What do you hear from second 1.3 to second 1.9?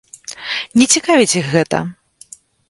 іх гэта.